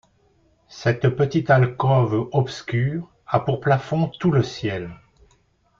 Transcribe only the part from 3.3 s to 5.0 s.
pour plafond tout le ciel.